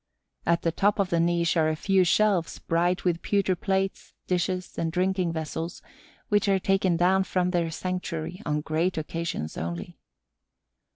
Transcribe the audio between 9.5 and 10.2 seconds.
only.